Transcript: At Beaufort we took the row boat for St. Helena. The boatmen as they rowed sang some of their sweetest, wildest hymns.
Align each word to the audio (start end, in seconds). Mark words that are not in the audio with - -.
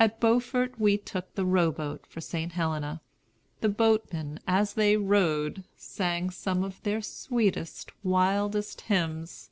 At 0.00 0.18
Beaufort 0.18 0.80
we 0.80 0.98
took 0.98 1.32
the 1.36 1.44
row 1.44 1.70
boat 1.70 2.04
for 2.04 2.20
St. 2.20 2.50
Helena. 2.54 3.00
The 3.60 3.68
boatmen 3.68 4.40
as 4.44 4.74
they 4.74 4.96
rowed 4.96 5.62
sang 5.76 6.30
some 6.30 6.64
of 6.64 6.82
their 6.82 7.00
sweetest, 7.00 7.92
wildest 8.02 8.80
hymns. 8.80 9.50